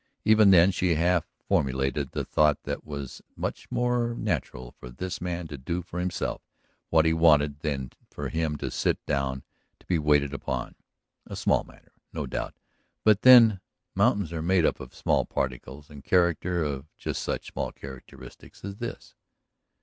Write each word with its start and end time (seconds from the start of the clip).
Even 0.25 0.49
then 0.49 0.71
she 0.71 0.95
half 0.95 1.27
formulated 1.47 2.09
the 2.09 2.25
thought 2.25 2.63
that 2.63 2.79
it 2.79 2.83
was 2.87 3.21
much 3.35 3.69
more 3.69 4.15
natural 4.15 4.71
for 4.71 4.89
this 4.89 5.21
man 5.21 5.45
to 5.47 5.59
do 5.59 5.83
for 5.83 5.99
himself 5.99 6.41
what 6.89 7.05
he 7.05 7.13
wanted 7.13 7.59
than 7.59 7.91
for 8.09 8.29
him 8.29 8.55
to 8.57 8.71
sit 8.71 8.97
down 9.05 9.43
to 9.79 9.85
be 9.85 9.99
waited 9.99 10.33
upon. 10.33 10.73
A 11.27 11.35
small 11.35 11.63
matter, 11.65 11.91
no 12.11 12.25
doubt; 12.25 12.55
but 13.03 13.21
then 13.21 13.59
mountains 13.93 14.33
are 14.33 14.41
made 14.41 14.65
up 14.65 14.79
of 14.79 14.95
small 14.95 15.23
particles 15.23 15.87
and 15.91 16.03
character 16.03 16.63
of 16.63 16.87
just 16.97 17.21
such 17.21 17.51
small 17.51 17.71
characteristics 17.71 18.65
as 18.65 18.77
this. 18.77 19.13